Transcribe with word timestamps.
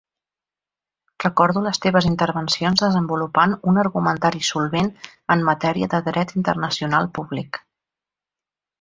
Recordo 1.25 1.61
les 1.65 1.79
teves 1.83 2.07
intervencions 2.11 2.81
desenvolupant 2.87 3.55
un 3.73 3.79
argumentari 3.83 4.43
solvent 4.51 4.91
en 5.37 5.47
matèria 5.53 5.93
de 5.95 6.05
dret 6.11 6.37
internacional 6.43 7.11
públic. 7.21 7.65